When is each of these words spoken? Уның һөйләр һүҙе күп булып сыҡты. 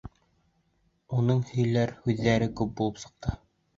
Уның 1.19 1.43
һөйләр 1.49 1.93
һүҙе 2.07 2.39
күп 2.63 2.77
булып 2.81 3.03
сыҡты. 3.07 3.37